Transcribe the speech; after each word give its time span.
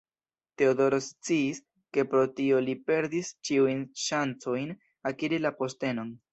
Teodoro 0.61 0.99
sciis, 1.07 1.59
ke 1.97 2.07
pro 2.15 2.23
tio 2.41 2.63
li 2.69 2.75
perdis 2.89 3.31
ĉiujn 3.51 3.87
ŝancojn 4.07 4.75
akiri 5.15 5.45
la 5.49 5.57
postenon. 5.65 6.15